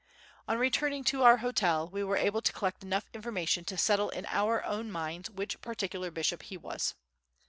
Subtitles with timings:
[0.47, 4.25] On returning to our hotel we were able to collect enough information to settle in
[4.29, 6.95] our own minds which particular bishop he was.